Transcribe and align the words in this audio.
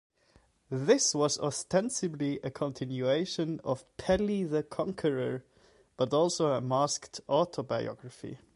This 0.71 1.13
was 1.13 1.37
ostensibly 1.39 2.39
a 2.41 2.49
continuation 2.49 3.61
of 3.63 3.85
"Pelle 3.97 4.47
the 4.49 4.65
Conqueror", 4.67 5.43
but 5.95 6.11
also 6.11 6.47
a 6.47 6.59
masked 6.59 7.21
autobiography. 7.29 8.39